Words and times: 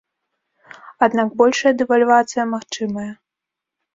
Аднак 1.07 1.27
большая 1.41 1.73
дэвальвацыя 1.81 2.43
магчымая. 2.53 3.09